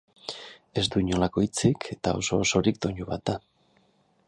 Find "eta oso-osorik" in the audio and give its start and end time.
1.97-2.83